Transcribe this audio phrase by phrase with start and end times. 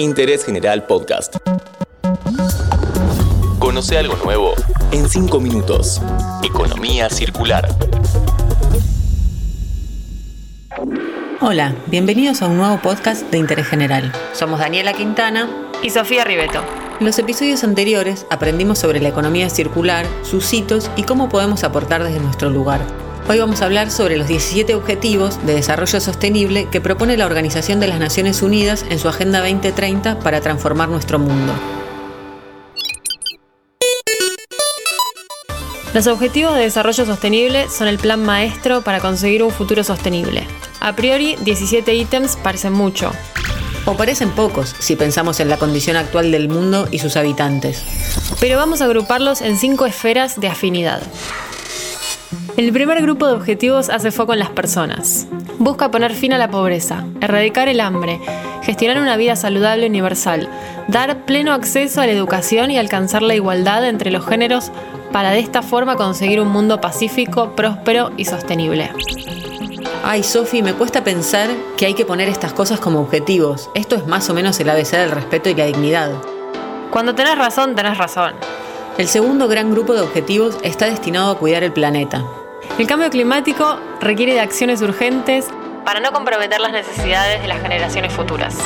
[0.00, 1.36] Interés General Podcast.
[3.58, 4.54] Conoce algo nuevo
[4.92, 6.00] en 5 minutos.
[6.42, 7.68] Economía circular.
[11.42, 14.10] Hola, bienvenidos a un nuevo podcast de Interés General.
[14.32, 15.50] Somos Daniela Quintana
[15.82, 16.64] y Sofía Ribeto.
[16.98, 22.02] En los episodios anteriores aprendimos sobre la economía circular, sus hitos y cómo podemos aportar
[22.04, 22.80] desde nuestro lugar.
[23.28, 27.78] Hoy vamos a hablar sobre los 17 Objetivos de Desarrollo Sostenible que propone la Organización
[27.78, 31.52] de las Naciones Unidas en su Agenda 2030 para transformar nuestro mundo.
[35.94, 40.44] Los Objetivos de Desarrollo Sostenible son el plan maestro para conseguir un futuro sostenible.
[40.80, 43.12] A priori, 17 ítems parecen mucho.
[43.86, 47.82] O parecen pocos si pensamos en la condición actual del mundo y sus habitantes.
[48.40, 51.02] Pero vamos a agruparlos en cinco esferas de afinidad.
[52.56, 55.26] El primer grupo de objetivos hace foco en las personas.
[55.58, 58.20] Busca poner fin a la pobreza, erradicar el hambre,
[58.62, 60.48] gestionar una vida saludable universal,
[60.88, 64.70] dar pleno acceso a la educación y alcanzar la igualdad entre los géneros
[65.12, 68.90] para de esta forma conseguir un mundo pacífico, próspero y sostenible.
[70.02, 73.70] Ay, Sofi, me cuesta pensar que hay que poner estas cosas como objetivos.
[73.74, 76.10] Esto es más o menos el ABC del respeto y la dignidad.
[76.90, 78.32] Cuando tenés razón, tenés razón.
[78.98, 82.24] El segundo gran grupo de objetivos está destinado a cuidar el planeta.
[82.78, 85.46] El cambio climático requiere de acciones urgentes
[85.84, 88.56] para no comprometer las necesidades de las generaciones futuras.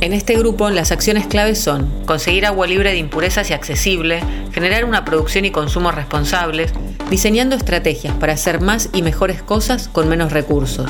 [0.00, 4.22] En este grupo, las acciones claves son conseguir agua libre de impurezas y accesible,
[4.52, 6.72] generar una producción y consumo responsables,
[7.10, 10.88] diseñando estrategias para hacer más y mejores cosas con menos recursos.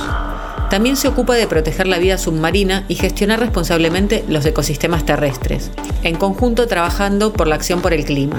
[0.68, 5.70] También se ocupa de proteger la vida submarina y gestionar responsablemente los ecosistemas terrestres,
[6.02, 8.36] en conjunto trabajando por la acción por el clima.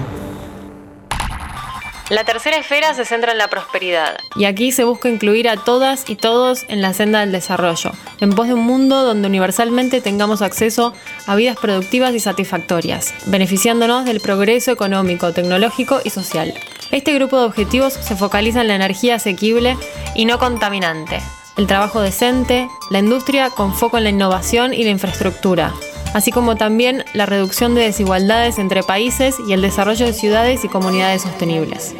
[2.09, 6.09] La tercera esfera se centra en la prosperidad, y aquí se busca incluir a todas
[6.09, 10.41] y todos en la senda del desarrollo, en pos de un mundo donde universalmente tengamos
[10.41, 10.93] acceso
[11.27, 16.55] a vidas productivas y satisfactorias, beneficiándonos del progreso económico, tecnológico y social.
[16.89, 19.77] Este grupo de objetivos se focaliza en la energía asequible
[20.15, 21.21] y no contaminante,
[21.57, 25.73] el trabajo decente, la industria con foco en la innovación y la infraestructura,
[26.13, 30.69] así como también la reducción de desigualdades entre países y el desarrollo de ciudades y
[30.69, 31.93] comunidades sostenibles.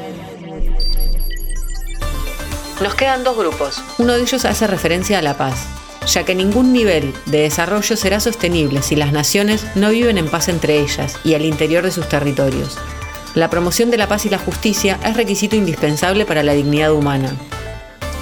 [2.82, 3.84] Nos quedan dos grupos.
[3.98, 5.66] Uno de ellos hace referencia a la paz,
[6.08, 10.48] ya que ningún nivel de desarrollo será sostenible si las naciones no viven en paz
[10.48, 12.78] entre ellas y al interior de sus territorios.
[13.36, 17.32] La promoción de la paz y la justicia es requisito indispensable para la dignidad humana.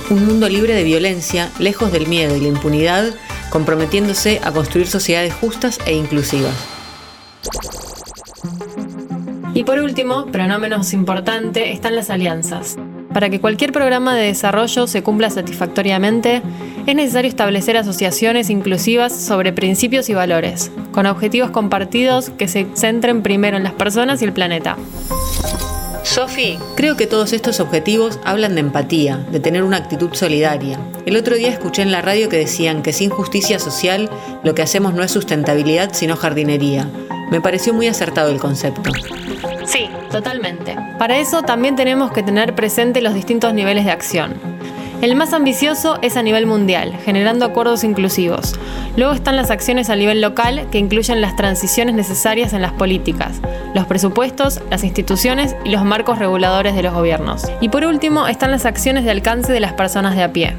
[0.09, 3.13] Un mundo libre de violencia, lejos del miedo y la impunidad,
[3.49, 6.53] comprometiéndose a construir sociedades justas e inclusivas.
[9.53, 12.77] Y por último, pero no menos importante, están las alianzas.
[13.11, 16.43] Para que cualquier programa de desarrollo se cumpla satisfactoriamente,
[16.85, 23.23] es necesario establecer asociaciones inclusivas sobre principios y valores, con objetivos compartidos que se centren
[23.23, 24.77] primero en las personas y el planeta.
[26.07, 30.79] Sofi, creo que todos estos objetivos hablan de empatía, de tener una actitud solidaria.
[31.05, 34.09] El otro día escuché en la radio que decían que sin justicia social
[34.41, 36.87] lo que hacemos no es sustentabilidad sino jardinería.
[37.29, 38.89] Me pareció muy acertado el concepto.
[39.65, 40.77] Sí, totalmente.
[40.97, 44.56] Para eso también tenemos que tener presente los distintos niveles de acción.
[44.99, 48.55] El más ambicioso es a nivel mundial, generando acuerdos inclusivos.
[48.95, 53.39] Luego están las acciones a nivel local, que incluyen las transiciones necesarias en las políticas,
[53.75, 57.43] los presupuestos, las instituciones y los marcos reguladores de los gobiernos.
[57.61, 60.55] Y por último están las acciones de alcance de las personas de a pie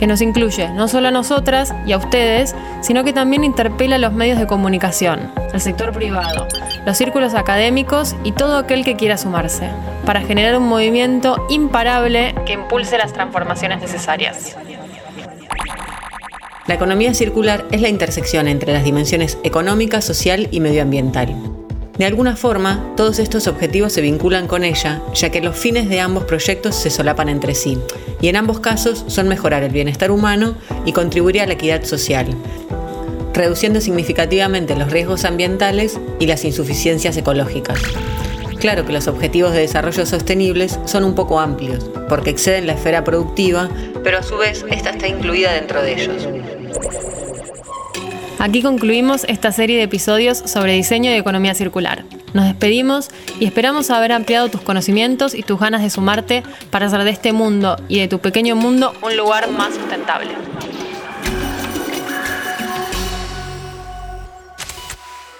[0.00, 3.98] que nos incluye no solo a nosotras y a ustedes, sino que también interpela a
[3.98, 6.48] los medios de comunicación, al sector privado,
[6.86, 9.68] los círculos académicos y todo aquel que quiera sumarse,
[10.06, 14.56] para generar un movimiento imparable que impulse las transformaciones necesarias.
[16.66, 21.59] La economía circular es la intersección entre las dimensiones económica, social y medioambiental.
[22.00, 26.00] De alguna forma, todos estos objetivos se vinculan con ella, ya que los fines de
[26.00, 27.76] ambos proyectos se solapan entre sí,
[28.22, 30.54] y en ambos casos son mejorar el bienestar humano
[30.86, 32.34] y contribuir a la equidad social,
[33.34, 37.78] reduciendo significativamente los riesgos ambientales y las insuficiencias ecológicas.
[38.60, 43.04] Claro que los objetivos de desarrollo sostenibles son un poco amplios, porque exceden la esfera
[43.04, 43.68] productiva,
[44.02, 46.26] pero a su vez esta está incluida dentro de ellos.
[48.40, 52.06] Aquí concluimos esta serie de episodios sobre diseño y economía circular.
[52.32, 57.04] Nos despedimos y esperamos haber ampliado tus conocimientos y tus ganas de sumarte para hacer
[57.04, 60.30] de este mundo y de tu pequeño mundo un lugar más sustentable.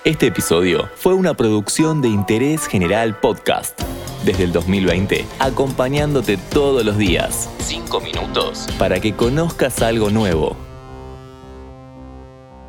[0.04, 3.80] Este episodio fue una producción de Interés General Podcast.
[4.26, 7.48] Desde el 2020, acompañándote todos los días.
[7.60, 10.69] Cinco minutos para que conozcas algo nuevo